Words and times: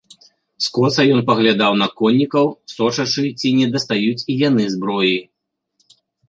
Скоса 0.67 1.01
ён 1.15 1.19
паглядаў 1.27 1.71
на 1.81 1.87
коннікаў, 1.99 2.45
сочачы, 2.75 3.25
ці 3.39 3.53
не 3.59 3.67
дастаюць 3.77 4.23
і 4.23 4.33
яны 4.47 4.63
зброі. 4.75 5.15